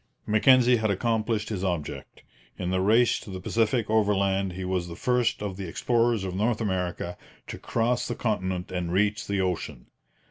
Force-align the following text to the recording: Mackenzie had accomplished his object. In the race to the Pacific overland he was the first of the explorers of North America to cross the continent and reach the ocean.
Mackenzie 0.25 0.77
had 0.77 0.89
accomplished 0.89 1.49
his 1.49 1.63
object. 1.63 2.23
In 2.57 2.71
the 2.71 2.81
race 2.81 3.19
to 3.19 3.29
the 3.29 3.39
Pacific 3.39 3.87
overland 3.87 4.53
he 4.53 4.65
was 4.65 4.87
the 4.87 4.95
first 4.95 5.43
of 5.43 5.57
the 5.57 5.67
explorers 5.67 6.23
of 6.23 6.33
North 6.33 6.59
America 6.59 7.19
to 7.45 7.59
cross 7.59 8.07
the 8.07 8.15
continent 8.15 8.71
and 8.71 8.91
reach 8.91 9.27
the 9.27 9.41
ocean. 9.41 9.85